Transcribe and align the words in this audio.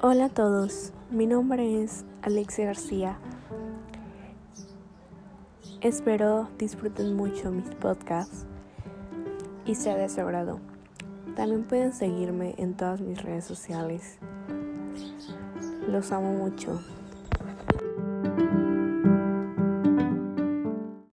Hola 0.00 0.26
a 0.26 0.28
todos, 0.28 0.92
mi 1.10 1.26
nombre 1.26 1.82
es 1.82 2.04
Alexia 2.22 2.66
García. 2.66 3.18
Espero 5.80 6.48
disfruten 6.56 7.16
mucho 7.16 7.50
mis 7.50 7.68
podcasts 7.74 8.46
y 9.66 9.74
sea 9.74 9.96
de 9.96 10.08
su 10.08 10.20
agrado. 10.20 10.60
También 11.34 11.64
pueden 11.64 11.92
seguirme 11.92 12.54
en 12.58 12.76
todas 12.76 13.00
mis 13.00 13.20
redes 13.20 13.44
sociales. 13.44 14.18
Los 15.88 16.12
amo 16.12 16.32
mucho. 16.32 16.80